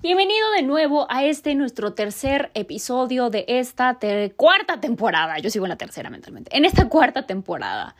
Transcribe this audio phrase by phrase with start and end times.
[0.00, 3.98] Bienvenido de nuevo a este nuestro tercer episodio de esta
[4.36, 5.40] cuarta temporada.
[5.40, 6.56] Yo sigo en la tercera mentalmente.
[6.56, 7.96] En esta cuarta temporada.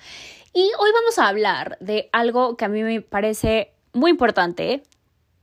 [0.55, 4.85] Y hoy vamos a hablar de algo que a mí me parece muy importante.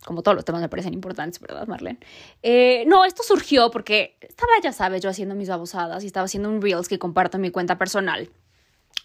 [0.05, 1.99] Como todos los temas me parecen importantes, ¿verdad, Marlene?
[2.41, 6.47] Eh, no, esto surgió porque estaba, ya sabes, yo haciendo mis babosadas y estaba haciendo
[6.47, 8.29] un Reels que comparto en mi cuenta personal,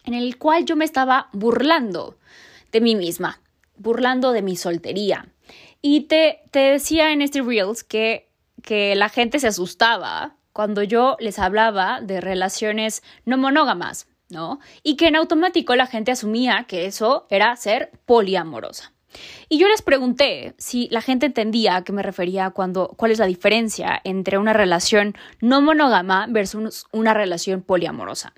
[0.05, 2.17] en el cual yo me estaba burlando
[2.71, 3.41] de mí misma,
[3.81, 5.27] burlando de mi soltería
[5.83, 8.31] y te, te decía en este Reels que,
[8.63, 14.61] que la gente se asustaba cuando yo les hablaba de relaciones no monógamas, ¿no?
[14.83, 18.93] Y que en automático la gente asumía que eso era ser poliamorosa.
[19.49, 23.19] Y yo les pregunté si la gente entendía a qué me refería cuando, cuál es
[23.19, 28.33] la diferencia entre una relación no monógama versus una relación poliamorosa.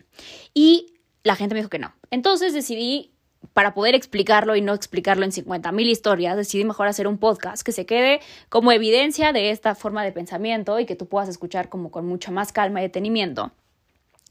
[0.54, 0.94] Y
[1.24, 1.92] la gente me dijo que no.
[2.10, 3.11] Entonces decidí
[3.54, 7.62] para poder explicarlo y no explicarlo en 50 mil historias, decidí mejor hacer un podcast
[7.62, 11.68] que se quede como evidencia de esta forma de pensamiento y que tú puedas escuchar
[11.68, 13.52] como con mucha más calma y detenimiento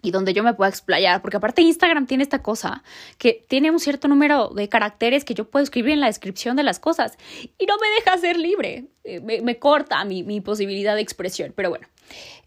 [0.02, 2.84] y donde yo me pueda explayar, porque aparte Instagram tiene esta cosa,
[3.18, 6.64] que tiene un cierto número de caracteres que yo puedo escribir en la descripción de
[6.64, 7.18] las cosas
[7.58, 11.88] y no me deja ser libre, eh, me, corta mi, posibilidad de expresión, pero bueno,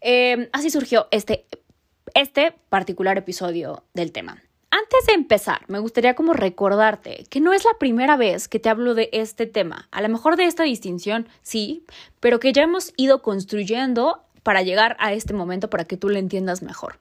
[0.01, 1.45] eh, así surgió este,
[2.13, 4.41] este particular episodio del tema.
[4.77, 8.67] Antes de empezar, me gustaría como recordarte que no es la primera vez que te
[8.67, 9.87] hablo de este tema.
[9.89, 11.85] A lo mejor de esta distinción, sí,
[12.19, 16.19] pero que ya hemos ido construyendo para llegar a este momento para que tú lo
[16.19, 16.99] entiendas mejor.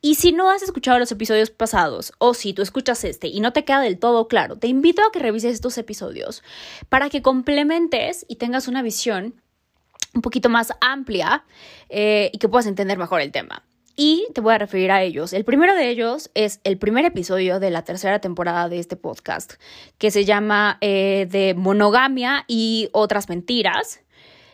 [0.00, 3.52] Y si no has escuchado los episodios pasados o si tú escuchas este y no
[3.52, 6.42] te queda del todo claro, te invito a que revises estos episodios
[6.88, 9.40] para que complementes y tengas una visión
[10.12, 11.44] un poquito más amplia
[11.88, 13.62] eh, y que puedas entender mejor el tema
[13.96, 15.32] y te voy a referir a ellos.
[15.32, 19.54] El primero de ellos es el primer episodio de la tercera temporada de este podcast,
[19.98, 24.00] que se llama eh, de monogamia y otras mentiras.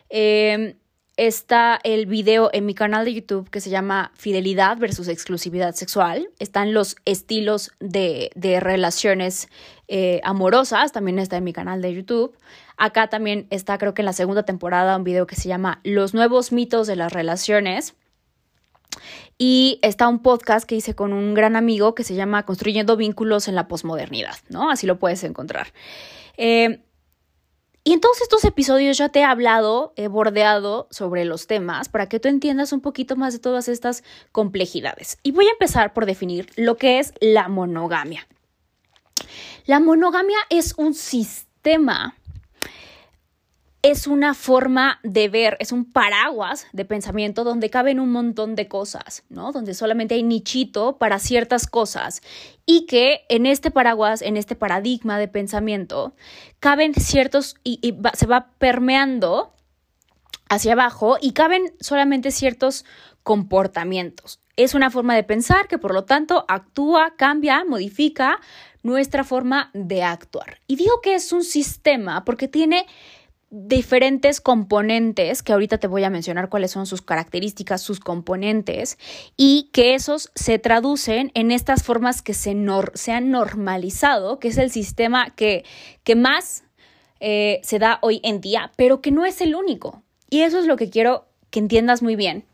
[0.09, 0.75] Em,
[1.17, 6.31] está el video en mi canal de YouTube que se llama Fidelidad versus exclusividad sexual.
[6.39, 9.49] Están los estilos de, relaciones
[9.89, 12.37] eh, amorosas, también está en mi canal de YouTube.
[12.77, 16.15] Acá también está, creo que en la segunda temporada, un video que se llama Los
[16.15, 17.97] nuevos mitos de las relaciones.
[19.39, 23.47] Y está un podcast que hice con un gran amigo que se llama Construyendo vínculos
[23.47, 24.69] en la posmodernidad, ¿no?
[24.69, 25.73] Así lo puedes encontrar.
[26.37, 26.83] Eh,
[27.89, 32.07] y en todos estos episodios ya te he hablado, he bordeado sobre los temas para
[32.07, 35.19] que tú entiendas un poquito más de todas estas complejidades.
[35.23, 38.29] Y voy a empezar por definir lo que es la monogamia.
[39.65, 42.18] La monogamia es un sistema
[43.83, 48.67] es una forma de ver, es un paraguas de pensamiento donde caben un montón de
[48.67, 49.53] cosas, ¿no?
[49.53, 52.21] Donde solamente hay nichito para ciertas cosas
[52.67, 56.15] y que en este paraguas, en este paradigma de pensamiento,
[56.59, 59.53] caben ciertos y, se va permeando
[60.49, 62.85] hacia abajo y caben solamente ciertos
[63.23, 64.41] comportamientos.
[64.57, 68.41] Es una forma de pensar que por lo tanto actúa, cambia, modifica
[68.83, 70.59] nuestra forma de actuar.
[70.67, 72.87] Y digo que es un sistema porque tiene
[73.51, 78.99] diferentes componentes, que ahorita te voy a mencionar cuáles son sus características, sus componentes,
[79.37, 84.71] y que esos se traducen en estas formas que se, han normalizado, que es el
[84.71, 85.65] sistema que,
[86.05, 86.65] que más
[87.21, 90.03] eh, se da hoy en día, pero que no es el único.
[90.29, 92.45] Y eso es lo que quiero que entiendas muy bien,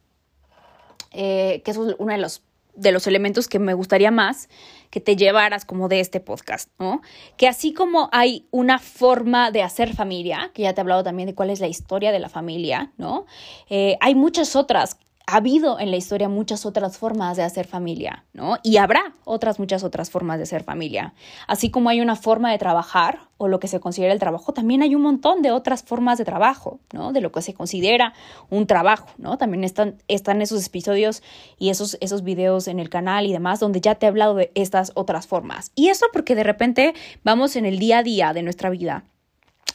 [1.11, 2.43] eh, que eso es uno de los
[2.76, 4.49] de los elementos que me gustaría más
[4.94, 7.03] que te llevaras como de este podcast, ¿no?
[7.37, 11.26] Que así como hay una forma de hacer familia, que ya te he hablado también
[11.26, 13.26] de cuál es la historia de la familia, ¿no?
[13.69, 14.96] Eh, hay muchas otras
[15.26, 18.59] ha habido en la historia muchas otras formas de hacer familia, ¿no?
[18.62, 21.15] Y habrá otras muchas otras formas de hacer familia.
[21.47, 24.82] Así como hay una forma de trabajar o lo que se considera el trabajo, también
[24.82, 27.12] hay un montón de otras formas de trabajo, ¿no?
[27.12, 28.12] De lo que se considera
[28.50, 29.38] un trabajo, ¿no?
[29.38, 31.23] También están, están esos episodios
[31.59, 34.53] y esos, esos videos en el canal y demás donde ya te he hablado de
[34.55, 35.73] estas otras formas.
[35.75, 39.05] Y eso porque de repente vamos en el día a día de nuestra vida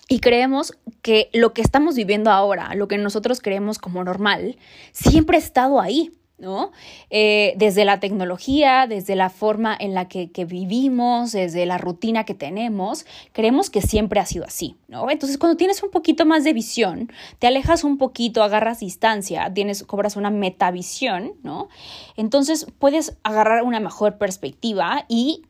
[0.07, 4.57] y creemos que lo que estamos viviendo ahora, lo que nosotros creemos como normal,
[4.91, 6.11] siempre ha estado ahí.
[6.39, 6.71] ¿no?
[7.09, 12.33] Eh, desde la tecnología, desde la forma en la que, vivimos, desde la rutina que
[12.33, 15.09] tenemos, creemos que siempre ha sido así, ¿no?
[15.11, 19.83] Entonces, cuando tienes un poquito más de visión, te alejas un poquito, agarras distancia, tienes,
[19.83, 21.67] cobras una metavisión, ¿no?
[22.15, 25.43] Entonces, puedes agarrar una mejor perspectiva y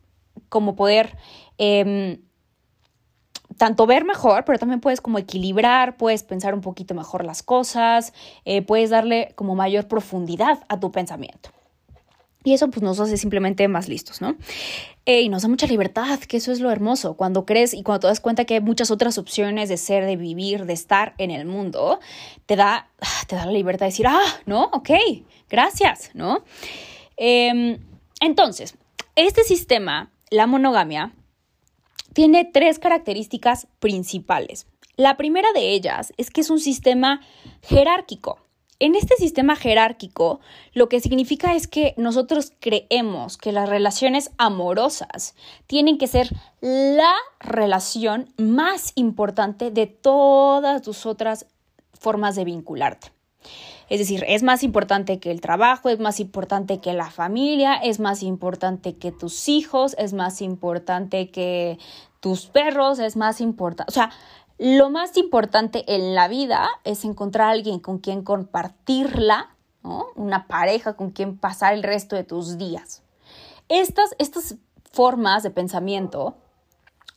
[0.50, 1.16] como poder...
[1.58, 2.22] Em,
[3.60, 8.14] tanto ver mejor, pero también puedes como equilibrar, puedes pensar un poquito mejor las cosas,
[8.46, 11.52] eh, puedes darle como mayor profundidad a tu pensamiento.
[12.46, 14.38] Y eso pues nos hace simplemente más listos, ¿no?
[15.06, 17.16] Eh, y nos da mucha libertad, que eso es lo hermoso.
[17.16, 20.16] Cuando crees y cuando te das cuenta que hay muchas otras opciones de ser, de
[20.16, 22.00] vivir, de estar en el mundo,
[22.46, 22.88] te da,
[23.28, 24.90] te da la libertad de decir, ah, no, ok,
[25.50, 26.46] gracias, ¿no?
[27.18, 27.78] Em,
[28.22, 28.76] entonces,
[29.18, 31.12] este sistema, la monogamia,
[32.14, 34.68] tiene tres características principales.
[34.96, 37.22] La primera de ellas es que es un sistema
[37.62, 38.40] jerárquico.
[38.82, 40.40] En este sistema jerárquico,
[40.74, 45.36] lo que significa es que nosotros creemos que las relaciones amorosas
[45.68, 46.30] tienen que ser
[46.62, 51.46] la relación más importante de todas tus otras
[51.94, 53.12] formas de vincularte.
[53.90, 58.00] Es decir, es más importante que el trabajo, es más importante que la familia, es
[58.00, 61.80] más importante que tus hijos, es más importante que
[62.20, 63.90] tus perros, es más importante.
[63.90, 64.12] O sea,
[64.60, 70.08] lo más importante en la vida es encontrar a alguien con quien compartirla, ¿no?
[70.16, 73.02] Una pareja con quien pasar el resto de tus días.
[73.70, 74.56] Estas, estas
[74.92, 76.36] formas de pensamiento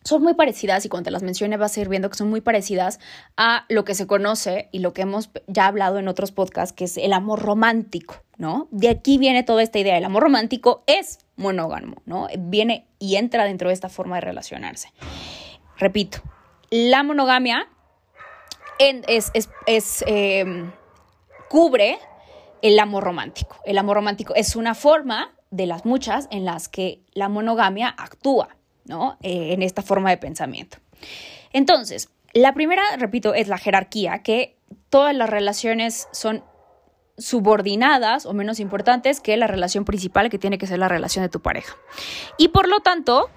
[0.04, 2.40] son muy parecidas y cuando te las mencione vas a ir viendo que son muy
[2.40, 3.00] parecidas
[3.36, 6.84] a lo que se conoce y lo que hemos ya hablado en otros podcasts, que
[6.84, 8.68] es el amor romántico, ¿no?
[8.70, 9.96] De aquí viene toda esta idea.
[9.96, 12.28] El amor romántico es monógamo, ¿no?
[12.38, 14.92] Viene y entra dentro de esta forma de relacionarse.
[15.78, 16.22] Repito,
[16.70, 17.68] la monogamia
[18.78, 19.30] es,
[19.66, 20.72] es, em,
[21.48, 21.98] cubre
[22.62, 23.56] el amor romántico.
[23.64, 28.56] El amor romántico es una forma de las muchas en las que la monogamia actúa.
[29.22, 30.78] Eh, en esta forma de pensamiento.
[31.52, 34.56] Entonces, la primera, repito, es la jerarquía, que
[34.88, 36.44] todas las relaciones son
[37.18, 41.28] subordinadas o menos importantes que la relación principal que tiene que ser la relación de
[41.28, 41.76] tu pareja.
[42.38, 43.30] Y por lo tanto,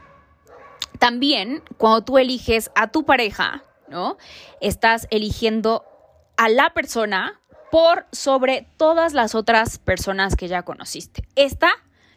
[0.99, 4.17] también cuando tú eliges a tu pareja, ¿no?
[4.61, 5.83] Estás eligiendo
[6.37, 7.41] a la persona
[7.71, 11.27] por sobre todas las otras personas que ya conociste.
[11.35, 11.71] Esta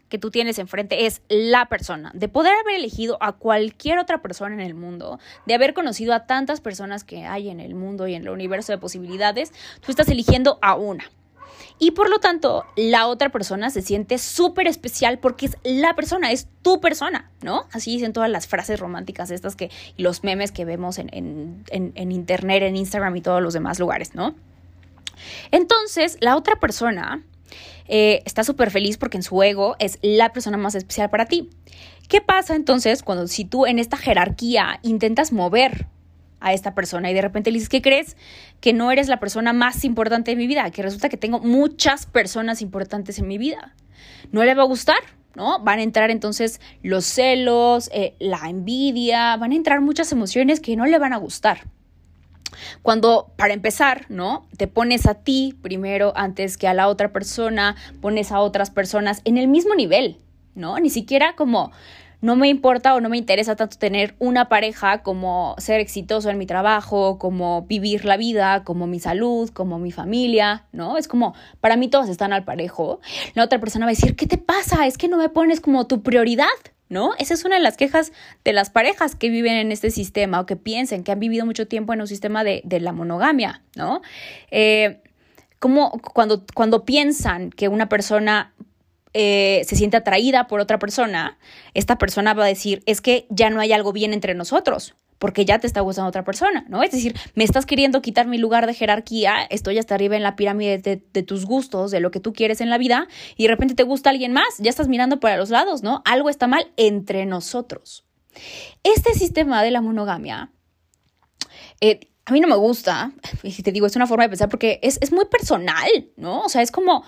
[0.09, 4.55] que tú tienes enfrente es la persona, de poder haber elegido a cualquier otra persona
[4.55, 8.15] en el mundo, de haber conocido a tantas personas que hay en el mundo y
[8.15, 11.11] en el universo de posibilidades, tú estás eligiendo a una.
[11.81, 16.33] Y por lo tanto, la otra persona se siente súper especial porque es la persona,
[16.33, 17.67] es tu persona, ¿no?
[17.73, 21.65] Así dicen todas las frases románticas estas que, y los memes que vemos en, en,
[21.71, 24.35] en internet, en Instagram y todos los demás lugares, ¿no?
[25.51, 27.23] Entonces, la otra persona
[27.87, 31.51] eh, está súper feliz porque en su ego es la persona más especial para ti.
[32.09, 35.87] ¿Qué pasa entonces cuando si tú en esta jerarquía intentas mover
[36.41, 38.17] a esta persona y de repente le dices, ¿qué crees?
[38.61, 42.07] Que no eres la persona más importante de mi vida, que resulta que tengo muchas
[42.07, 43.75] personas importantes en mi vida.
[44.33, 44.99] ¿No le va a gustar?
[45.35, 45.61] ¿No?
[45.61, 50.77] Van a entrar entonces los celos, eh, la envidia, van a entrar muchas emociones que
[50.77, 51.67] no le van a gustar.
[52.83, 54.47] Cuando, para empezar, ¿no?
[54.57, 59.21] Te pones a ti primero antes que a la otra persona, pones a otras personas
[59.25, 60.19] en el mismo nivel,
[60.55, 60.79] ¿no?
[60.79, 61.73] Ni siquiera como
[62.21, 66.39] no me importa o no me interesa tanto tener una pareja como ser exitoso en
[66.39, 70.99] mi trabajo, como vivir la vida, como mi salud, como mi familia, ¿no?
[70.99, 73.01] Es como, para mí todos están al parejo.
[73.35, 74.87] La otra persona va a decir, ¿qué te pasa?
[74.87, 76.47] Es que no me pones como tu prioridad,
[76.89, 77.13] ¿no?
[77.19, 78.13] Esa es una de las quejas
[78.45, 81.67] de las parejas que viven en este sistema o que piensen que han vivido mucho
[81.67, 84.03] tiempo en un sistema de, la monogamia, ¿no?
[84.51, 85.01] Eh,
[85.59, 88.55] como cuando, cuando piensan que una persona
[89.15, 91.39] eh, se siente atraída por otra persona,
[91.75, 95.45] esta persona va a decir, es que ya no hay algo bien entre nosotros, porque
[95.45, 96.83] ya te está gustando otra persona, ¿no?
[96.83, 100.37] Es decir, me estás queriendo quitar mi lugar de jerarquía, estoy hasta arriba en la
[100.37, 103.75] pirámide de, tus gustos, de lo que tú quieres en la vida, y de repente
[103.75, 106.03] te gusta alguien más, ya estás mirando para los lados, ¿no?
[106.05, 108.05] Algo está mal entre nosotros.
[108.85, 110.53] Este sistema de la monogamia,
[111.81, 114.79] eh, a mí no me gusta, y te digo, es una forma de pensar porque
[114.83, 116.43] es, es muy personal, ¿no?
[116.43, 117.05] O sea, es como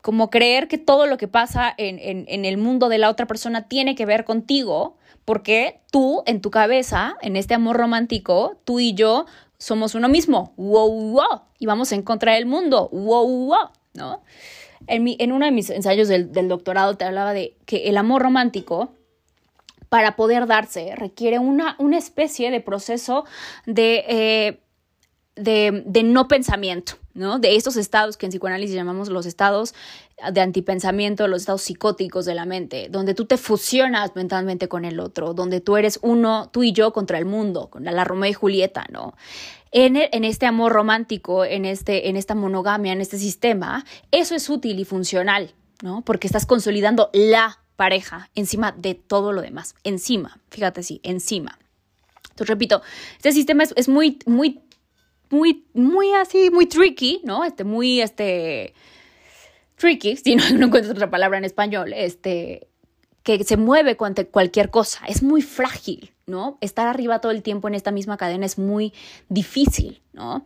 [0.00, 3.26] como creer que todo lo que pasa en, en, en, el mundo de la otra
[3.26, 4.97] persona tiene que ver contigo
[5.28, 9.26] porque tú, en tu cabeza, en este amor romántico, tú y yo
[9.58, 10.54] somos uno mismo.
[10.56, 11.42] Wow, wow.
[11.58, 12.88] Y vamos en contra del mundo.
[12.92, 13.68] Wow, wow.
[13.92, 14.22] ¿No?
[14.86, 18.22] En, mi, en uno de mis ensayos del, doctorado te hablaba de que el amor
[18.22, 18.94] romántico,
[19.90, 23.26] para poder darse, requiere una, una especie de proceso
[23.66, 24.60] de, eh,
[25.36, 26.94] de, de no pensamiento.
[27.12, 27.38] ¿no?
[27.38, 29.74] De estos estados que en psicoanálisis llamamos los estados
[30.32, 34.98] de antipensamiento, los estados psicóticos de la mente, donde tú te fusionas mentalmente con el
[35.00, 38.34] otro, donde tú eres uno, tú y yo contra el mundo, con la Romeo y
[38.34, 39.14] Julieta, ¿no?
[39.70, 44.34] En, e, en, este amor romántico, en, este, en esta monogamia, en este sistema, eso
[44.34, 46.02] es útil y funcional, ¿no?
[46.02, 51.58] Porque estás consolidando la pareja encima de todo lo demás, encima, fíjate sí, encima.
[52.30, 52.82] Entonces, repito,
[53.16, 54.60] este sistema es, es muy, muy,
[55.30, 57.44] muy, muy así, muy tricky, ¿no?
[57.44, 58.74] Este, muy, este,
[59.78, 62.68] tricky, si no, no encuentro otra palabra en español, este,
[63.22, 66.58] que se mueve ante cualquier cosa, es muy frágil, ¿no?
[66.60, 68.92] Estar arriba todo el tiempo en esta misma cadena es muy
[69.28, 70.44] difícil, ¿no?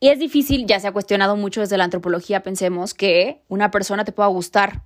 [0.00, 4.04] Y es difícil, ya se ha cuestionado mucho desde la antropología, pensemos que una persona
[4.04, 4.82] te pueda gustar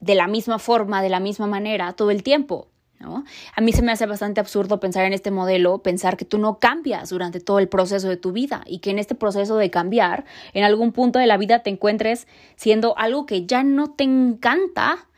[0.00, 2.68] de la misma forma, de la misma manera, todo el tiempo.
[2.98, 3.24] ¿No?
[3.54, 6.58] A mí se me hace bastante absurdo pensar en este modelo, pensar que tú no
[6.58, 10.24] cambias durante todo el proceso de tu vida y que en este proceso de cambiar,
[10.54, 12.26] en algún punto de la vida te encuentres
[12.56, 15.08] siendo algo que ya no te encanta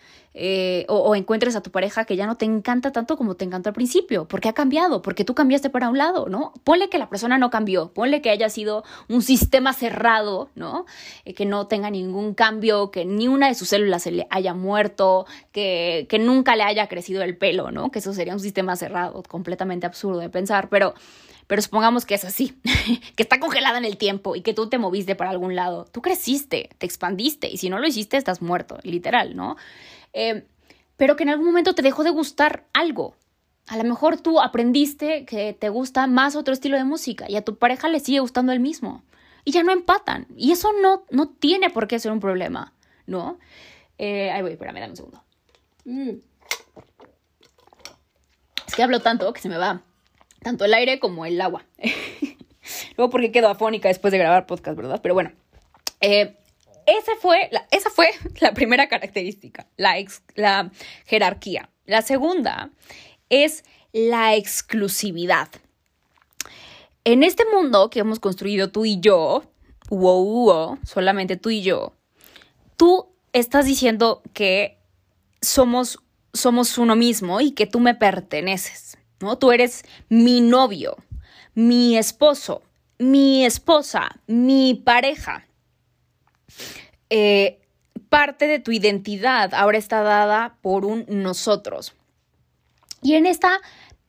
[0.41, 3.71] eh, o, encuentres a tu pareja que ya no te encanta tanto como te encantó
[3.71, 6.53] al principio, porque ha cambiado, porque tú cambiaste para un lado, ¿no?
[6.63, 10.87] Ponle que la persona no cambió, ponle que haya sido un sistema cerrado, ¿no?
[11.25, 14.55] Eh, que no tenga ningún cambio, que ni una de sus células se le haya
[14.55, 17.91] muerto, que, que nunca le haya crecido el pelo, ¿no?
[17.91, 20.95] Que eso sería un sistema cerrado, completamente absurdo de pensar, pero
[21.49, 22.61] pero supongamos que es así,
[23.17, 25.87] que está congelada en el tiempo y que tú te moviste para algún lado.
[25.91, 29.57] Tú creciste, te expandiste y si no lo hiciste estás muerto, literal, ¿no?
[30.19, 30.45] Eh,
[30.97, 33.15] pero que en algún momento te dejó de gustar algo.
[33.69, 37.43] A lo mejor tú aprendiste que te gusta más otro estilo de música y a
[37.43, 39.05] tu pareja le sigue gustando el mismo.
[39.45, 40.27] Y ya no empatan.
[40.37, 42.73] Y eso no, no tiene por qué ser un problema,
[43.07, 43.39] ¿no?
[43.99, 45.23] Eh, ahí voy, espérame, dame un segundo.
[45.85, 46.11] Mm.
[48.67, 49.83] Es que hablo tanto que se me va
[50.43, 51.65] tanto el aire como el agua.
[52.97, 55.01] Luego porque quedo afónica después de grabar podcast, ¿verdad?
[55.03, 55.33] Pero bueno,
[56.01, 56.37] eh,
[57.21, 59.95] fue esa fue la primera característica, la,
[60.35, 60.71] la
[61.07, 61.71] jerarquía.
[61.87, 62.71] La segunda
[63.29, 65.49] es la exclusividad.
[67.05, 69.45] En este mundo que hemos construido tú y yo,
[70.85, 71.95] solamente tú y yo,
[72.77, 74.79] tú estás diciendo que
[75.41, 76.01] somos,
[76.33, 79.39] somos uno mismo y que tú me perteneces, ¿no?
[79.39, 80.97] Tú eres mi novio,
[81.55, 82.63] mi esposo,
[82.99, 85.48] mi esposa, mi pareja.
[87.11, 87.61] Eh,
[88.09, 91.95] parte de tu identidad ahora está dada por un nosotros.
[93.03, 93.61] Y en esta,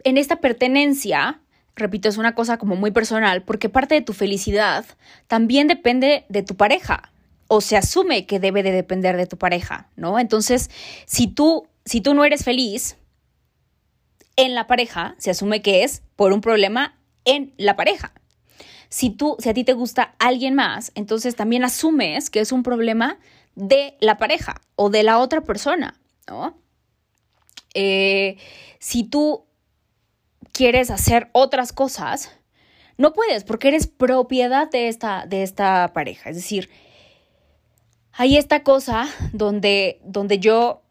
[0.04, 1.42] en esta pertenencia,
[1.76, 4.86] repito, es una cosa como muy personal, porque parte de tu felicidad
[5.28, 7.12] también depende de tu pareja,
[7.48, 10.20] o se asume que debe de depender de tu pareja, ¿no?
[10.20, 10.70] Entonces,
[11.06, 12.98] si tú, si tú no eres feliz
[14.36, 18.14] en la pareja, se asume que es por un problema en la pareja.
[18.90, 22.64] Si tú, si a ti te gusta alguien más, entonces también asumes que es un
[22.64, 23.20] problema
[23.56, 26.58] de la pareja o de la otra persona, ¿no?
[27.76, 28.38] Eh,
[28.80, 29.46] si tú
[30.52, 32.32] quieres hacer otras cosas,
[32.98, 36.32] no puedes porque eres propiedad de esta, de esta pareja.
[36.32, 36.70] Es decir,
[38.12, 40.82] hay esta cosa donde, donde yo,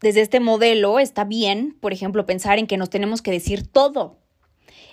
[0.00, 4.18] desde este modelo, está bien, por ejemplo, pensar en que nos tenemos que decir todo,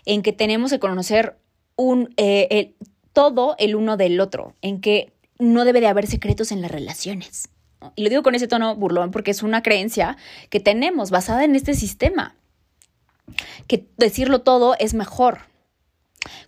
[0.06, 1.40] en que tenemos que conocer
[1.80, 2.74] un, eh,
[3.14, 7.48] todo el uno del otro, en que no debe de haber secretos en las relaciones.
[7.96, 10.18] Y lo digo con ese tono burlón porque es una creencia
[10.50, 12.36] que tenemos basada en este sistema,
[13.68, 15.40] que decirlo todo es mejor.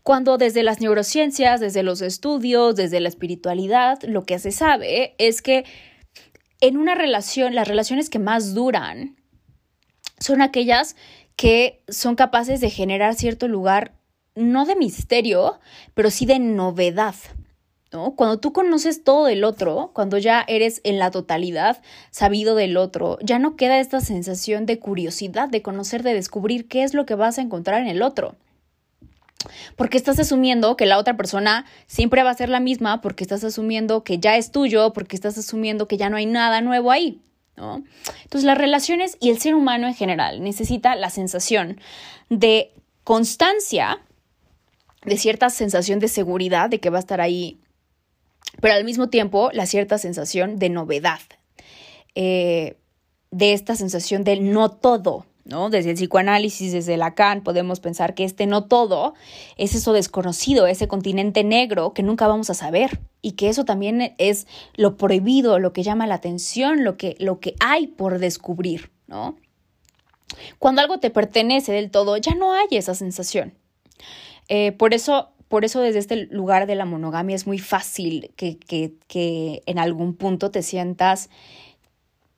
[0.03, 5.41] Cuando desde las neurociencias, desde los estudios, desde la espiritualidad, lo que se sabe es
[5.41, 5.63] que
[6.59, 9.15] en una relación, las relaciones que más duran
[10.19, 10.97] son aquellas
[11.37, 14.00] que son capaces de generar cierto lugar
[14.35, 15.59] no de misterio,
[15.93, 17.15] pero sí de novedad.
[17.93, 18.15] ¿No?
[18.15, 23.17] Cuando tú conoces todo del otro, cuando ya eres en la totalidad sabido del otro,
[23.21, 27.15] ya no queda esta sensación de curiosidad, de conocer, de descubrir qué es lo que
[27.15, 28.37] vas a encontrar en el otro.
[29.75, 33.43] Porque estás asumiendo que la otra persona siempre va a ser la misma, porque estás
[33.43, 37.19] asumiendo que ya es tuyo, porque estás asumiendo que ya no hay nada nuevo ahí.
[37.57, 37.83] ¿no?
[38.23, 41.79] Entonces las relaciones y el ser humano en general necesita la sensación
[42.29, 42.71] de
[43.03, 43.99] constancia
[45.05, 47.59] de cierta sensación de seguridad, de que va a estar ahí,
[48.59, 51.19] pero al mismo tiempo la cierta sensación de novedad,
[52.15, 52.77] eh,
[53.31, 55.69] de esta sensación del no todo, ¿no?
[55.69, 59.13] Desde el psicoanálisis, desde Lacan, podemos pensar que este no todo
[59.57, 64.13] es eso desconocido, ese continente negro que nunca vamos a saber y que eso también
[64.17, 68.91] es lo prohibido, lo que llama la atención, lo que, lo que hay por descubrir,
[69.07, 69.35] ¿no?
[70.59, 73.53] Cuando algo te pertenece del todo, ya no hay esa sensación.
[74.47, 78.57] Eh, por eso por eso desde este lugar de la monogamia es muy fácil que,
[78.57, 81.29] que, que en algún punto te sientas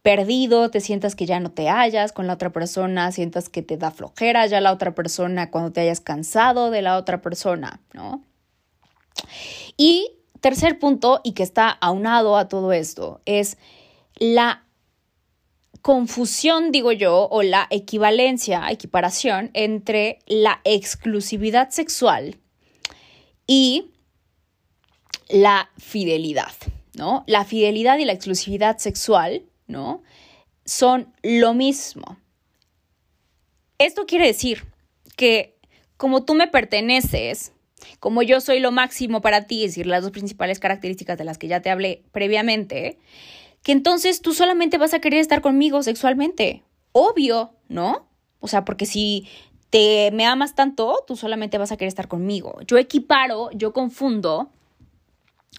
[0.01, 3.77] perdido, te sientas que ya no te hallas con la otra persona, sientas que te
[3.77, 8.23] da flojera ya la otra persona cuando te hayas cansado de la otra persona, ¿no?
[9.77, 13.57] Y tercer punto, y que está aunado a todo esto, es
[14.15, 14.63] la
[15.83, 22.37] confusión, digo yo, o la equivalencia, equiparación entre la exclusividad sexual
[23.45, 23.91] y
[25.29, 26.53] la fidelidad,
[26.95, 27.23] ¿no?
[27.27, 30.03] La fidelidad y la exclusividad sexual ¿no?
[30.65, 32.17] Son lo mismo.
[33.77, 34.63] Esto quiere decir
[35.17, 35.57] que
[35.97, 37.51] como tú me perteneces,
[37.99, 41.37] como yo soy lo máximo para ti, es decir, las dos principales características de las
[41.37, 42.97] que ya te hablé previamente,
[43.63, 46.63] que entonces tú solamente vas a querer estar conmigo sexualmente.
[46.91, 48.07] Obvio, ¿no?
[48.39, 49.27] O sea, porque si
[49.69, 52.59] te me amas tanto, tú solamente vas a querer estar conmigo.
[52.67, 54.51] Yo equiparo, yo confundo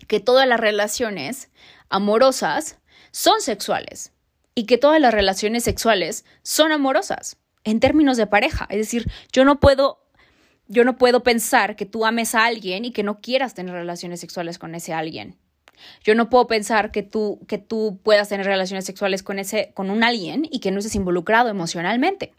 [0.06, 1.50] que todas las relaciones
[1.88, 2.78] amorosas
[3.10, 4.12] son sexuales
[4.54, 8.66] y que todas las relaciones sexuales son amorosas en términos de pareja.
[8.70, 10.04] Es decir, yo no puedo
[10.66, 14.20] yo no puedo pensar que tú ames a alguien y que no quieras tener relaciones
[14.20, 15.36] sexuales con ese alguien.
[16.02, 19.90] Yo no puedo pensar que tú, que tú puedas tener relaciones sexuales con, ese, con
[19.90, 22.32] un alguien y que no estés involucrado emocionalmente.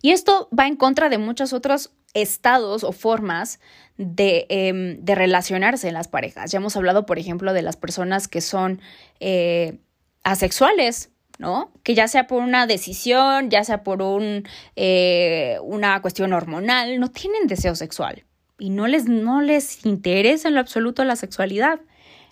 [0.00, 3.58] Y esto va en contra de muchos otros estados o formas
[3.98, 6.50] Em, de, relacionarse en las parejas.
[6.50, 8.80] Ya hemos hablado, por ejemplo, de las personas que son
[9.20, 9.78] eh,
[10.24, 11.72] asexuales, ¿no?
[11.82, 17.10] Que ya sea por una decisión, ya sea por un, eh, una cuestión hormonal, no
[17.10, 18.24] tienen deseo sexual
[18.62, 21.80] y no les, no les interesa en lo absoluto la sexualidad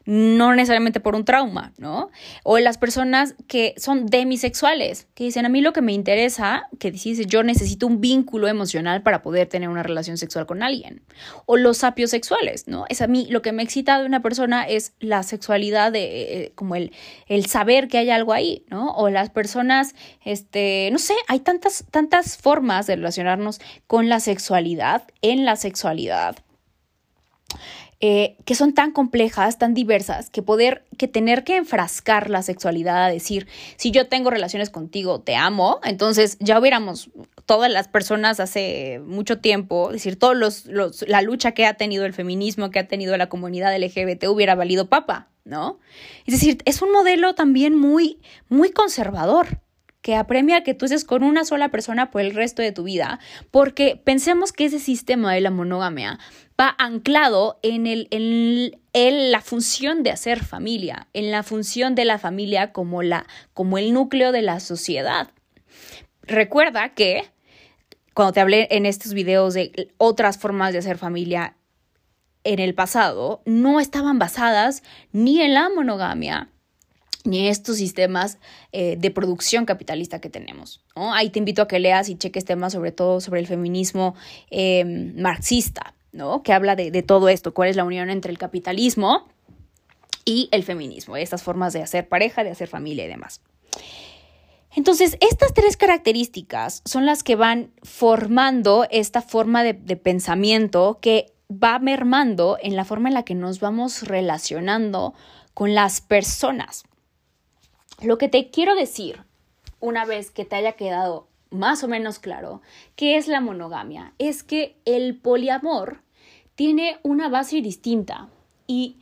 [0.07, 2.11] no necesariamente por un trauma, ¿no?
[2.42, 6.90] O las personas que son demisexuales, que dicen, a mí lo que me interesa, que
[6.90, 11.02] dices, yo necesito un vínculo emocional para poder tener una relación sexual con alguien.
[11.47, 12.85] O los sapiosexuales, ¿no?
[12.88, 16.52] Es a mí lo que me excita de una persona es la sexualidad, de, eh,
[16.54, 16.92] como el,
[17.26, 18.92] el saber que hay algo ahí, ¿no?
[18.97, 25.04] O las personas, este, no sé, hay tantas, tantas formas de relacionarnos con la sexualidad,
[25.23, 26.37] en la sexualidad.
[28.02, 33.04] Eh, que son tan complejas, tan diversas, que poder, que tener que enfrascar la sexualidad
[33.04, 37.10] a decir, si yo tengo relaciones contigo, te amo, entonces ya hubiéramos
[37.45, 42.06] todas las personas hace mucho tiempo, decir, todos los, los, la lucha que ha tenido
[42.06, 45.78] el feminismo, que ha tenido la comunidad LGBT hubiera valido papa, ¿no?
[46.25, 49.60] Es decir, es un modelo también muy, muy conservador
[50.02, 53.21] que apremia que tú estés con una sola persona por el resto de tu vida,
[53.50, 56.19] porque pensemos que ese sistema de la monogamia
[56.60, 58.08] va anclado en, el,
[58.92, 63.78] en, la función de hacer familia, en la función de la familia como, la, como
[63.78, 65.30] el núcleo de la sociedad.
[66.23, 67.25] Recuerda que
[68.14, 71.56] cuando te hablé en estos videos de otras formas de hacer familia
[72.44, 76.50] en el pasado, no estaban basadas ni en la monogamia,
[77.25, 78.38] ni estos sistemas
[78.73, 80.82] eh, de producción capitalista que tenemos.
[80.94, 84.14] Ahí te invito a que leas y cheques temas sobre todo sobre el feminismo
[84.50, 86.42] em, marxista, ¿no?
[86.42, 89.28] que habla de, de, todo esto, cuál es la unión entre el capitalismo
[90.25, 93.40] y el feminismo, estas formas de hacer pareja, de hacer familia y demás.
[94.75, 101.32] Entonces, estas tres características son las que van formando esta forma de, de pensamiento que
[101.50, 105.14] va mermando en la forma en la que nos vamos relacionando
[105.54, 106.84] con las personas.
[108.00, 109.25] Lo que te quiero decir,
[109.80, 112.63] una vez que te haya quedado más o menos claro
[112.97, 116.02] qué es la monogamia, es que el poliamor
[116.54, 118.28] tiene una base distinta
[118.67, 118.97] y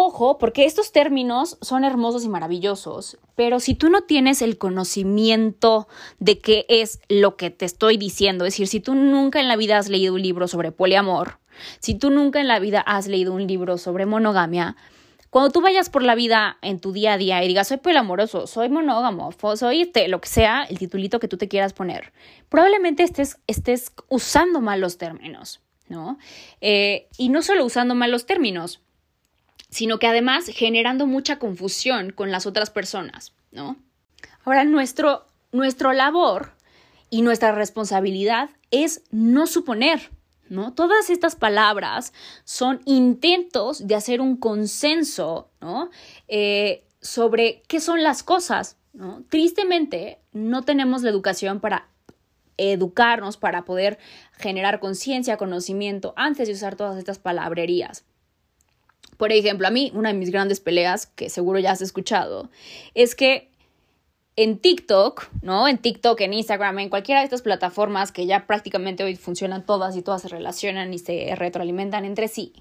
[0.00, 5.88] Ojo, porque estos términos son hermosos y maravillosos, pero si tú no tienes el conocimiento
[6.20, 9.56] de qué es lo que te estoy diciendo, es decir, si tú nunca en la
[9.56, 11.40] vida has leído un libro sobre poliamor,
[11.80, 14.76] si tú nunca en la vida has leído un libro sobre monogamia,
[15.30, 18.46] cuando tú vayas por la vida en tu día a día y digas, soy poliamoroso,
[18.46, 22.12] soy monógamo, soy este, lo que sea, el titulito que tú te quieras poner,
[22.48, 26.18] probablemente estés, estés usando malos términos, ¿no?
[26.60, 28.80] Eh, y no solo usando malos términos,
[29.70, 33.76] sino que además generando mucha confusión con las otras personas, ¿no?
[34.44, 36.52] Ahora, nuestro, nuestro labor
[37.10, 40.10] y nuestra responsabilidad es no suponer,
[40.48, 40.72] ¿no?
[40.74, 42.12] Todas estas palabras
[42.44, 45.90] son intentos de hacer un consenso, ¿no?
[46.28, 49.22] Eh, sobre qué son las cosas, ¿no?
[49.28, 51.88] Tristemente, no tenemos la educación para
[52.56, 53.98] educarnos, para poder
[54.32, 58.04] generar conciencia, conocimiento, antes de usar todas estas palabrerías.
[59.16, 62.50] Por ejemplo, a mí, una de mis grandes peleas, que seguro ya has escuchado,
[62.94, 63.50] es que
[64.38, 65.66] en TikTok, ¿no?
[65.66, 69.96] En TikTok, en Instagram, en cualquiera de estas plataformas que ya prácticamente hoy funcionan todas
[69.96, 72.52] y todas se relacionan y se retroalimentan entre sí,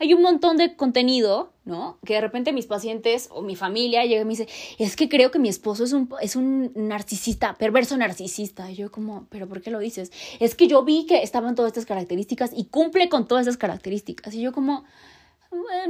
[0.00, 1.98] hay un montón de contenido, ¿no?
[2.06, 5.30] Que de repente mis pacientes o mi familia llega y me dice, es que creo
[5.30, 8.70] que mi esposo es un, es un narcisista, perverso narcisista.
[8.70, 10.12] Y yo como, ¿pero por qué lo dices?
[10.40, 14.32] Es que yo vi que estaban todas estas características y cumple con todas esas características.
[14.32, 14.84] Y yo como,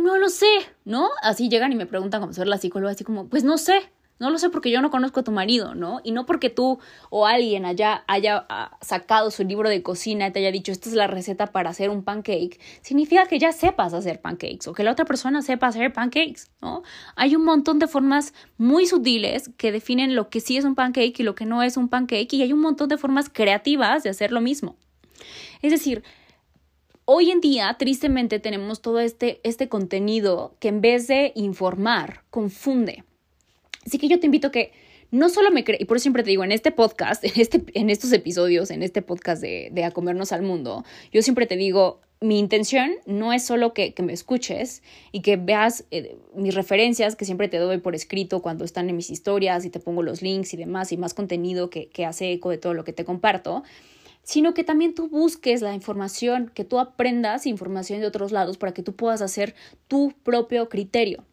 [0.01, 0.51] no lo sé,
[0.85, 1.11] ¿no?
[1.23, 3.81] Así llegan y me preguntan cómo ser la psicóloga, así como, pues no sé,
[4.19, 6.01] no lo sé porque yo no conozco a tu marido, ¿no?
[6.03, 6.79] Y no porque tú
[7.11, 10.89] o alguien allá haya ah, sacado su libro de cocina y te haya dicho, esta
[10.89, 14.85] es la receta para hacer un pancake, significa que ya sepas hacer pancakes o que
[14.85, 16.83] la otra persona sepa hacer pancakes, ¿no?
[17.15, 21.21] Hay un montón de formas muy sutiles que definen lo que sí es un pancake
[21.21, 24.11] y lo que no es un pancake y hay un montón de formas creativas de
[24.11, 24.77] hacer lo mismo.
[25.63, 26.03] Es decir,
[27.05, 33.05] hoy en día, tristemente, tenemos todo este, este contenido que en vez de informar, confunde.
[33.87, 34.73] Así que yo te invito a que
[35.11, 37.63] no solo me creas, y por eso siempre te digo, en este podcast, en, este,
[37.75, 41.57] en estos episodios, en este podcast de, de A Comernos al Mundo, yo siempre te
[41.57, 46.55] digo, mi intención no es solo que, que me escuches y que veas eh, mis
[46.55, 50.03] referencias que siempre te doy por escrito cuando están en mis historias y te pongo
[50.03, 52.95] los links y demás y más contenido que, que hace eco de todo lo que
[52.95, 53.65] te comparto,
[54.23, 58.73] sino que también tú busques la información, que tú aprendas información de otros lados para
[58.73, 59.55] que tú puedas hacer
[59.87, 61.25] tu propio criterio.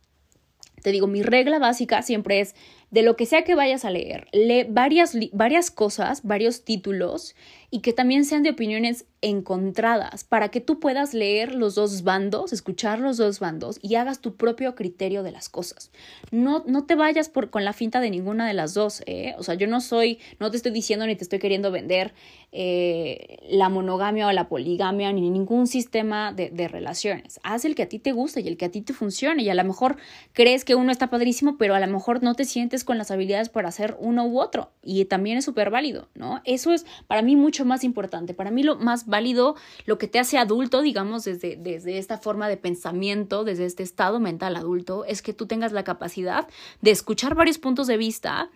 [0.83, 2.55] Te digo, mi regla básica siempre es
[2.93, 7.33] de lo que sea que vayas a leer, lee varias, varias cosas, varios títulos
[7.71, 12.53] y que también sean de opiniones encontradas para que tú puedas leer los dos bandos,
[12.53, 15.89] escuchar los dos bandos y hagas tu propio criterio de las cosas.
[16.29, 19.01] No, no te vayas por, con la finta de ninguna de las dos.
[19.07, 19.33] ¿eh?
[19.39, 22.13] O sea, yo no soy, no te estoy diciendo ni te estoy queriendo vender
[22.51, 27.39] eh, la monogamia o la poligamia ni ningún sistema de, de relaciones.
[27.41, 29.49] Haz el que a ti te gusta y el que a ti te funcione y
[29.49, 29.97] a lo mejor
[30.33, 33.49] crees que uno está padrísimo, pero a lo mejor no te sientes con las habilidades
[33.49, 36.41] para hacer uno u otro y también es súper válido, ¿no?
[36.45, 40.19] Eso es para mí mucho más importante, para mí lo más válido, lo que te
[40.19, 45.21] hace adulto, digamos, desde, desde esta forma de pensamiento, desde este estado mental adulto, es
[45.21, 46.47] que tú tengas la capacidad
[46.81, 48.49] de escuchar varios puntos de vista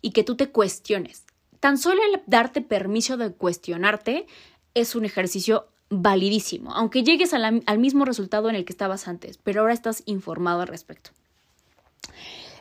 [0.00, 1.24] y que tú te cuestiones.
[1.60, 4.26] Tan solo el darte permiso de cuestionarte
[4.74, 9.60] es un ejercicio validísimo, aunque llegues al mismo resultado en el que estabas antes, pero
[9.60, 11.10] ahora estás informado al respecto.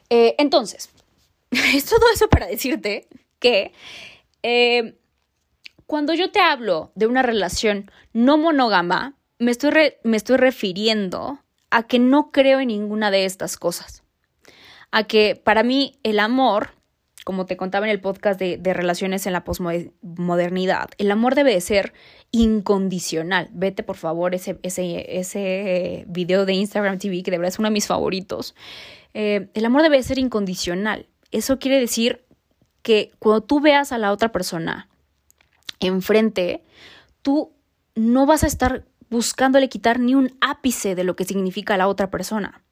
[0.09, 0.89] Eh, entonces,
[1.75, 3.07] es todo eso para decirte
[3.39, 3.73] que
[4.43, 4.97] eh,
[5.85, 9.71] cuando yo te hablo de una relación no monógama, me estoy,
[10.03, 14.03] me estoy refiriendo a que no creo en ninguna de estas cosas.
[14.91, 16.71] A que para mí el amor,
[17.25, 21.53] como te contaba en el podcast de, de relaciones en la posmodernidad, el amor debe
[21.53, 21.93] de ser
[22.31, 23.49] incondicional.
[23.51, 27.69] Vete por favor ese, ese, ese video de Instagram TV, que de verdad es uno
[27.69, 28.55] de mis favoritos.
[29.13, 31.07] Eh, el amor debe de ser incondicional.
[31.31, 32.25] Eso quiere decir
[32.81, 34.89] que cuando tú veas a la otra persona
[35.79, 36.63] enfrente,
[37.21, 37.53] tú
[37.95, 42.09] no vas a estar buscándole quitar ni un ápice de lo que significa la otra
[42.09, 42.63] persona.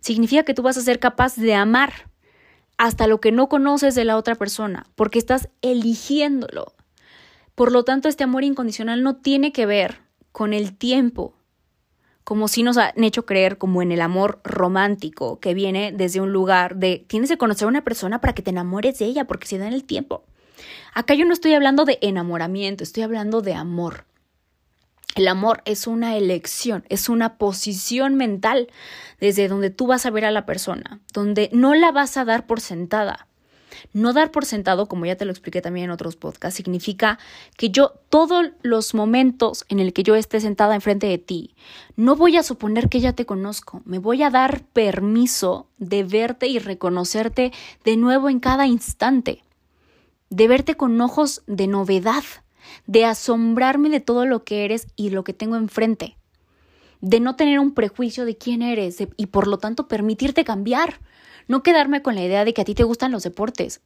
[0.00, 2.10] Significa que tú vas a ser capaz de amar
[2.76, 6.74] hasta lo que no conoces de la otra persona, porque estás eligiéndolo.
[7.54, 10.00] Por lo tanto, este amor incondicional no tiene que ver
[10.30, 11.34] con el tiempo,
[12.24, 16.32] como si nos han hecho creer como en el amor romántico, que viene desde un
[16.32, 19.46] lugar de tienes que conocer a una persona para que te enamores de ella, porque
[19.46, 20.24] se da en el tiempo.
[20.94, 24.04] Acá yo no estoy hablando de enamoramiento, estoy hablando de amor.
[25.14, 28.68] El amor es una elección, es una posición mental
[29.20, 32.46] desde donde tú vas a ver a la persona, donde no la vas a dar
[32.46, 33.26] por sentada,
[33.92, 37.18] no dar por sentado, como ya te lo expliqué también en otros podcasts, significa
[37.56, 41.54] que yo todos los momentos en el que yo esté sentada enfrente de ti,
[41.96, 46.46] no voy a suponer que ya te conozco, me voy a dar permiso de verte
[46.46, 47.52] y reconocerte
[47.84, 49.42] de nuevo en cada instante,
[50.30, 52.24] de verte con ojos de novedad,
[52.86, 56.16] de asombrarme de todo lo que eres y lo que tengo enfrente.
[57.00, 61.00] De no tener un prejuicio de quién eres y por lo tanto permitirte cambiar,
[61.48, 63.80] no quedarme con la idea de que a ti te gustan los deportes.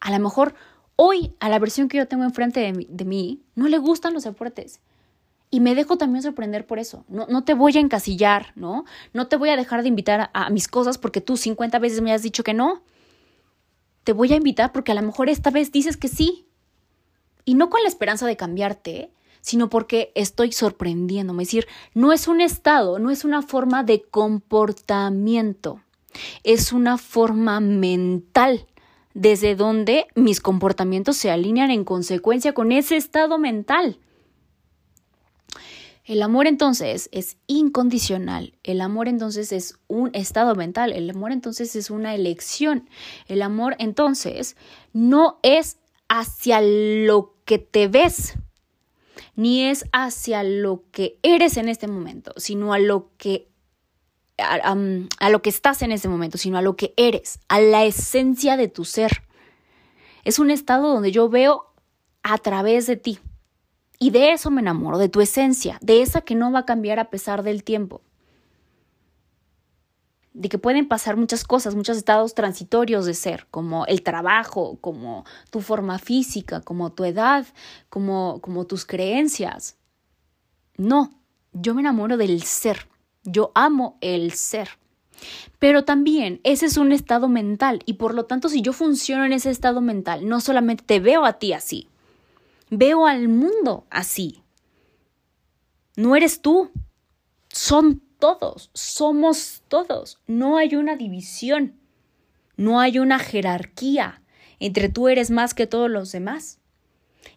[0.00, 0.54] A lo mejor
[0.96, 4.80] hoy, a la versión que yo tengo enfrente de mí, no le gustan los deportes.
[5.50, 7.04] Y me dejo también sorprender por eso.
[7.08, 8.86] No, no te voy a encasillar, ¿no?
[9.12, 12.00] No te voy a dejar de invitar a, a mis cosas porque tú 50 veces
[12.00, 12.82] me has dicho que no.
[14.04, 16.46] Te voy a invitar porque a lo mejor esta vez dices que sí.
[17.44, 21.42] Y no con la esperanza de cambiarte, sino porque estoy sorprendiéndome.
[21.42, 25.82] Es decir, no es un estado, no es una forma de comportamiento
[26.44, 28.66] es una forma mental
[29.14, 33.98] desde donde mis comportamientos se alinean en consecuencia con ese estado mental.
[36.04, 41.76] El amor entonces es incondicional, el amor entonces es un estado mental, el amor entonces
[41.76, 42.88] es una elección,
[43.28, 44.56] el amor entonces
[44.92, 48.34] no es hacia lo que te ves,
[49.36, 53.51] ni es hacia lo que eres en este momento, sino a lo que
[54.38, 54.76] a,
[55.18, 58.56] a, lo que estás en este momento, sino a lo que eres, a la esencia
[58.56, 59.22] de tu ser.
[60.24, 61.72] Es un estado donde yo veo
[62.22, 63.18] a través de ti.
[63.98, 66.98] Y de eso me enamoro, de tu esencia, de esa que no va a cambiar
[66.98, 68.02] a pesar del tiempo.
[70.32, 75.24] De que pueden pasar muchas cosas, muchos estados transitorios de ser, como el trabajo, como
[75.50, 77.46] tu forma física, como tu edad,
[77.90, 79.76] como, como tus creencias.
[80.76, 81.12] No,
[81.52, 82.88] yo me enamoro del ser.
[83.24, 84.68] Yo amo el ser.
[85.58, 89.32] Pero también ese es un estado mental y por lo tanto si yo funciono en
[89.32, 91.88] ese estado mental, no solamente te veo a ti así,
[92.74, 94.42] Veo al mundo así.
[95.94, 96.70] No eres tú,
[97.50, 100.20] son todos, somos todos.
[100.26, 101.74] No hay una división,
[102.56, 104.22] no hay una jerarquía
[104.58, 106.60] entre tú eres más que todos los demás.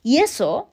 [0.04, 0.69] Y eso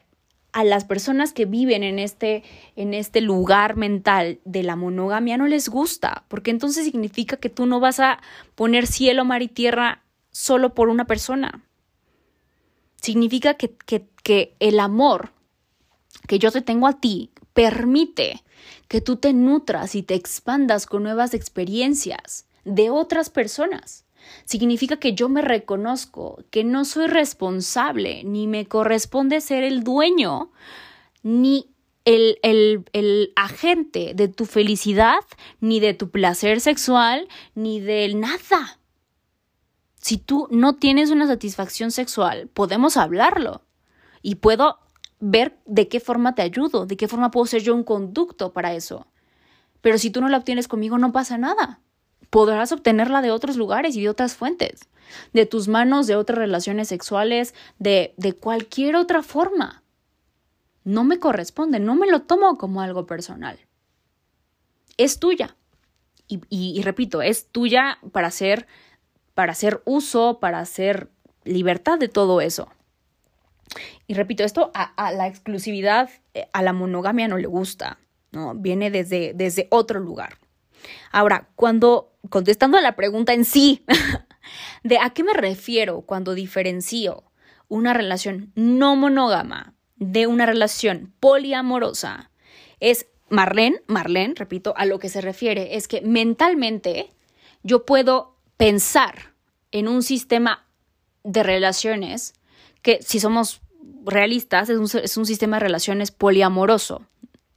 [0.52, 2.42] a las personas que viven en este,
[2.76, 7.66] en este lugar mental de la monogamia no les gusta, porque entonces significa que tú
[7.66, 8.20] no vas a
[8.54, 11.64] poner cielo, mar y tierra solo por una persona.
[12.96, 15.32] Significa que, que que el amor
[16.26, 18.42] que yo te tengo a ti permite
[18.88, 24.04] que tú te nutras y te expandas con nuevas experiencias de otras personas.
[24.44, 30.50] Significa que yo me reconozco que no soy responsable, ni me corresponde ser el dueño,
[31.22, 31.70] ni
[32.04, 35.20] el, el, el, agente de tu felicidad,
[35.60, 38.78] ni de tu placer sexual, ni de nada.
[40.00, 43.62] Si tú no tienes una satisfacción sexual, podemos hablarlo
[44.20, 44.78] y puedo
[45.20, 48.74] ver de qué forma te ayudo, de qué forma puedo ser yo un conducto para
[48.74, 49.06] eso.
[49.80, 51.80] Pero si tú no la obtienes conmigo, no pasa nada.
[52.32, 54.88] Podrás obtenerla de otros lugares y de otras fuentes,
[55.34, 59.82] de tus manos, de otras relaciones sexuales, de, de cualquier otra forma.
[60.82, 63.58] No me corresponde, no me lo tomo como algo personal.
[64.96, 65.56] Es tuya.
[66.26, 68.66] Y, y, repito, es tuya para hacer,
[69.34, 71.10] para hacer uso, para hacer
[71.44, 72.70] libertad de todo eso.
[74.06, 77.98] Y repito, esto a, la exclusividad, eh, a la monogamia no le gusta,
[78.30, 78.54] ¿no?
[78.54, 80.38] Viene desde, desde otro lugar.
[81.10, 83.84] Ahora, cuando, contestando a la pregunta en sí,
[84.82, 87.24] de a qué me refiero cuando diferencio
[87.68, 92.30] una relación no monógama de una relación poliamorosa,
[92.80, 97.10] es Marlene, Marlene, repito, a lo que se refiere es que mentalmente
[97.62, 99.32] yo puedo pensar
[99.70, 100.66] en un sistema
[101.24, 102.34] de relaciones
[102.82, 103.62] que si somos
[104.04, 107.06] realistas es un, es un sistema de relaciones poliamoroso,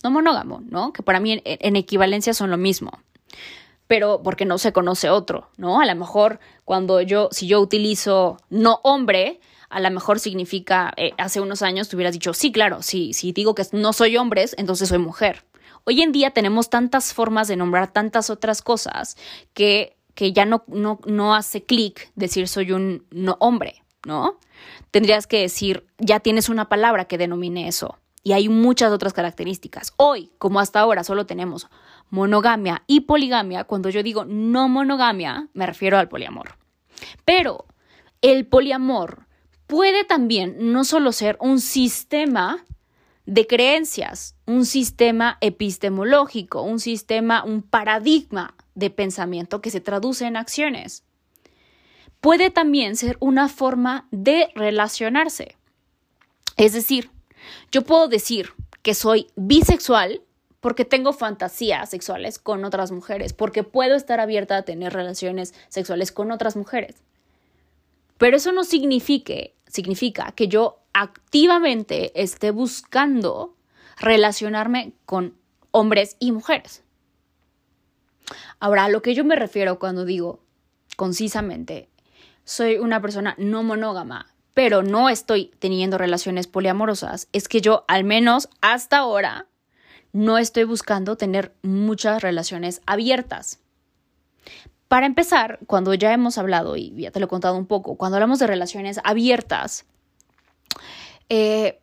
[0.04, 0.94] no monógamo, ¿no?
[0.94, 2.92] Que para mí en, equivalencia son lo mismo
[3.88, 5.80] pero porque no se conoce otro, ¿no?
[5.80, 11.12] A lo mejor cuando yo, si yo utilizo no hombre, a lo mejor significa, eh,
[11.18, 14.56] hace unos años tú hubieras dicho, sí, claro, sí, si digo que no soy hombres,
[14.58, 15.46] entonces soy mujer.
[15.84, 19.18] Hoy en día tenemos tantas formas de nombrar tantas otras cosas
[19.54, 24.40] que, que ya no, no, no hace clic decir soy un no hombre, ¿no?
[24.90, 28.00] Tendrías que decir, ya tienes una palabra que denomine eso.
[28.24, 29.94] Y hay muchas otras características.
[29.98, 31.68] Hoy, como hasta ahora, solo tenemos
[32.16, 33.66] monogamia y poligamia.
[33.66, 36.58] Cuando yo digo no monogamia, me refiero al poliamor.
[37.26, 37.66] Pero
[38.22, 39.28] el poliamor
[39.68, 42.66] puede también no solo ser un sistema
[43.26, 50.38] de creencias, un sistema epistemológico, un sistema, un paradigma de pensamiento que se traduce en
[50.38, 51.04] acciones
[52.22, 55.58] puede también ser una forma de relacionarse.
[56.58, 57.12] Es decir,
[57.72, 60.24] yo puedo decir que soy bisexual
[60.66, 66.12] porque tengo fantasías sexuales con otras mujeres, porque puedo estar abierta a tener relaciones sexuales
[66.12, 66.96] con otras mujeres.
[68.18, 69.36] Pero eso no significa,
[69.68, 73.54] significa que yo activamente esté buscando
[74.00, 75.36] relacionarme con
[75.70, 76.82] hombres y mujeres.
[78.60, 80.40] Ahora, a lo que yo me refiero cuando digo
[80.96, 81.90] concisamente
[82.44, 88.04] soy una persona no monógama, pero no estoy teniendo relaciones poliamorosas, es que yo al
[88.04, 89.46] menos hasta ahora
[90.16, 93.60] no estoy buscando tener muchas relaciones abiertas.
[94.88, 98.16] Para empezar, cuando ya hemos hablado, y ya te lo he contado un poco, cuando
[98.16, 99.86] hablamos de relaciones abiertas,
[101.28, 101.82] eh,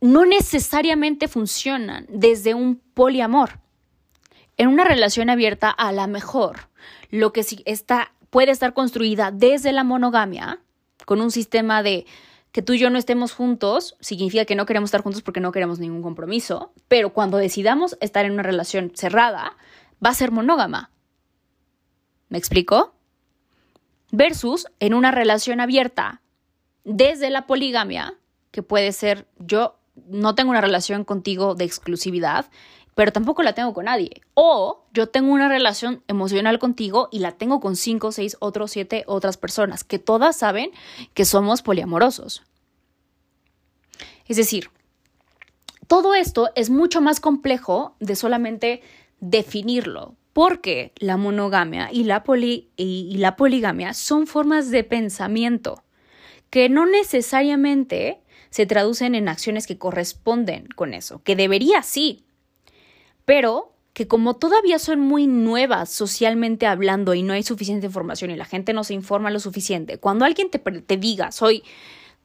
[0.00, 3.60] no necesariamente funcionan desde un poliamor.
[4.56, 6.70] En una relación abierta, a lo mejor,
[7.10, 10.58] lo que sí está puede estar construida desde la monogamia,
[11.04, 12.04] con un sistema de
[12.56, 15.52] que tú y yo no estemos juntos significa que no queremos estar juntos porque no
[15.52, 19.58] queremos ningún compromiso, pero cuando decidamos estar en una relación cerrada,
[20.02, 20.90] va a ser monógama.
[22.30, 22.94] ¿Me explico?
[24.10, 26.22] Versus en una relación abierta
[26.82, 28.14] desde la poligamia,
[28.52, 32.46] que puede ser yo no tengo una relación contigo de exclusividad,
[32.96, 34.22] pero tampoco la tengo con nadie.
[34.32, 39.04] O yo tengo una relación emocional contigo y la tengo con cinco, seis, otros siete
[39.06, 40.70] otras personas, que todas saben
[41.12, 42.42] que somos poliamorosos.
[44.26, 44.70] Es decir,
[45.86, 48.80] todo esto es mucho más complejo de solamente
[49.20, 52.24] definirlo, porque la monogamia y la,
[52.78, 55.84] y la poligamia son formas de pensamiento
[56.48, 62.25] que no necesariamente se traducen en acciones que corresponden con eso, que debería sí,
[63.26, 68.36] pero que como todavía son muy nuevas socialmente hablando y no hay suficiente información y
[68.36, 71.62] la gente no se informa lo suficiente, cuando alguien te, diga, soy,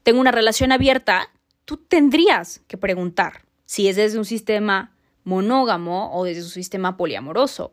[0.02, 1.30] tengo una relación abierta,
[1.64, 7.72] tú tendrías que preguntar si es desde un sistema monógamo o desde un sistema poliamoroso.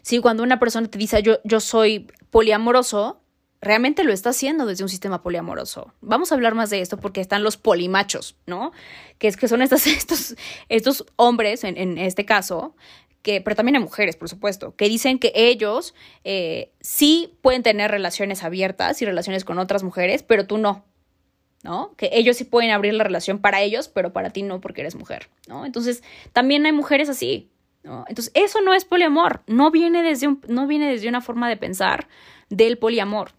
[0.00, 3.20] Si cuando una persona te dice yo, yo soy poliamoroso,
[3.64, 5.92] realmente lo está haciendo desde un sistema poliamoroso.
[6.00, 8.72] Vamos a hablar más de esto porque están los polimachos, ¿no?
[9.18, 10.36] Que es que son estos, estos,
[10.68, 12.76] estos hombres, en, este caso,
[13.22, 17.90] que, pero también hay mujeres, por supuesto, que dicen que ellos eh, sí pueden tener
[17.90, 20.84] relaciones abiertas y relaciones con otras mujeres, pero tú no.
[21.62, 21.94] ¿no?
[21.96, 24.94] Que ellos sí pueden abrir la relación para ellos, pero para ti no porque eres
[24.94, 25.64] mujer, ¿no?
[25.64, 26.02] Entonces,
[26.34, 27.50] también hay mujeres así,
[27.82, 28.04] ¿no?
[28.06, 31.56] Entonces, eso no es poliamor, no viene desde, un, no viene desde una forma de
[31.56, 32.06] pensar
[32.50, 33.32] del poliamor.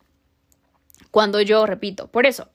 [1.16, 2.50] Cuando yo repito, por eso,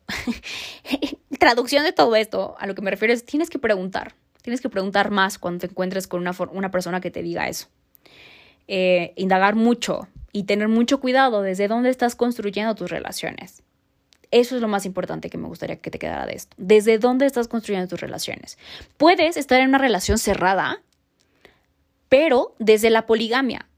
[1.39, 4.69] traducción de todo esto, a lo que me refiero es, tienes que preguntar, tienes que
[4.69, 7.69] preguntar más cuando te encuentres con una, una persona que te diga eso.
[8.69, 13.63] Eh, indagar mucho y tener mucho cuidado desde dónde estás construyendo tus relaciones.
[14.31, 16.55] Eso es lo más importante que me gustaría que te quedara de esto.
[16.59, 18.59] Desde dónde estás construyendo tus relaciones.
[18.99, 20.83] Puedes estar en una relación cerrada,
[22.11, 23.71] pero desde la poligamia.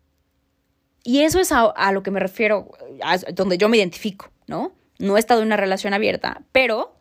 [1.05, 2.73] Y eso es a, a lo que me refiero,
[3.33, 4.32] donde yo me identifico.
[4.47, 4.73] ¿No?
[4.99, 6.95] No he estado en una relación abierta, pero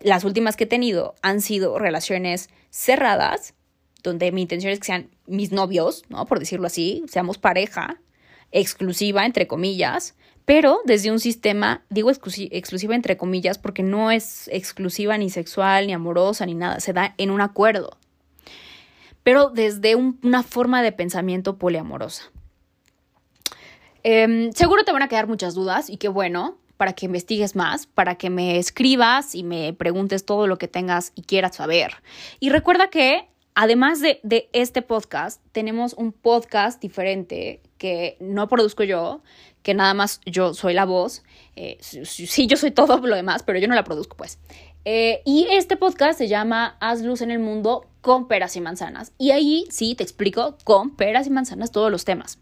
[0.00, 3.54] las últimas que he tenido han sido relaciones cerradas,
[4.02, 6.26] donde mi intención es que sean mis novios, ¿no?
[6.26, 8.00] Por decirlo así, seamos pareja,
[8.50, 15.16] exclusiva, entre comillas, pero desde un sistema, digo exclusiva entre comillas, porque no es exclusiva
[15.16, 17.96] ni sexual, ni amorosa, ni nada, se da en un acuerdo,
[19.22, 22.24] pero desde una forma de pensamiento poliamorosa.
[24.04, 27.86] Em, seguro te van a quedar muchas dudas y qué bueno, para que investigues más,
[27.86, 32.02] para que me escribas y me preguntes todo lo que tengas y quieras saber.
[32.40, 38.82] Y recuerda que además de, de este podcast, tenemos un podcast diferente que no produzco
[38.84, 39.22] yo,
[39.62, 41.22] que nada más yo soy la voz.
[41.56, 44.38] Eh, sí, yo soy todo lo demás, pero yo no la produzco, pues.
[44.84, 49.12] Eh, y este podcast se llama Haz luz en el mundo con peras y manzanas.
[49.16, 52.38] Y ahí sí te explico con peras y manzanas todos los temas.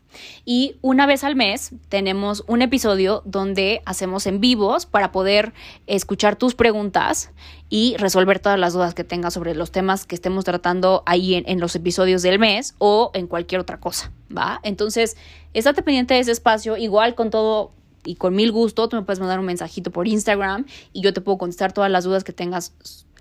[0.47, 5.53] Y una vez al mes tenemos un episodio donde hacemos en vivos para poder
[5.87, 7.31] escuchar tus preguntas
[7.69, 11.45] y resolver todas las dudas que tengas sobre los temas que estemos tratando ahí en,
[11.47, 14.61] en los episodios del mes o en cualquier otra cosa, ¿va?
[14.63, 15.19] Entonces,
[15.53, 17.73] estate pendiente de ese espacio, igual con todo
[18.05, 21.21] y con mil gusto, tú me puedes mandar un mensajito por Instagram y yo te
[21.21, 22.73] puedo contestar todas las dudas que tengas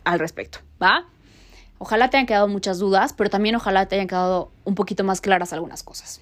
[0.03, 1.05] al respecto, ¿va?
[1.77, 5.21] Ojalá te hayan quedado muchas dudas, pero también ojalá te hayan quedado un poquito más
[5.21, 6.21] claras algunas cosas.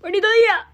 [0.00, 0.73] ¡Bonito día!